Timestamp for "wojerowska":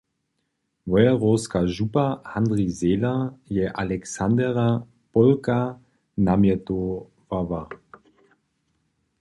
0.91-1.59